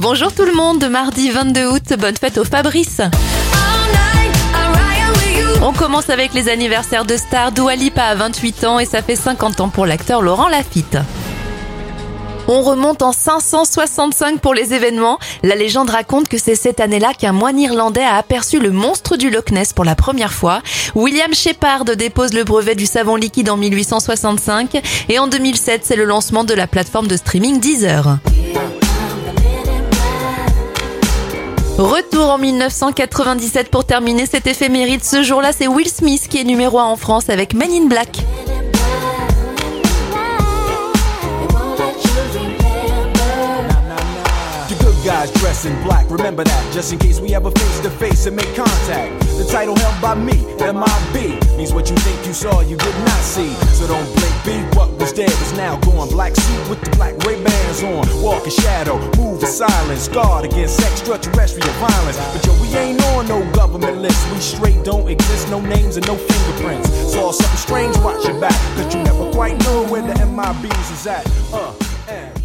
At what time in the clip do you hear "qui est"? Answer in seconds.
36.28-36.44